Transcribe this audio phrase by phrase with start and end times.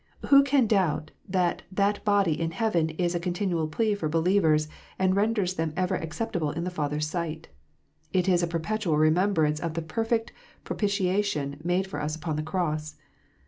[0.29, 5.15] Who can doubt that that body in heaven is a continual plea for believers, and
[5.15, 7.49] renders them ever acceptable in the Father s sight?
[8.11, 10.31] It is a perpetual remembrance of the perfect
[10.63, 12.95] propitiation made for us upon the Cross.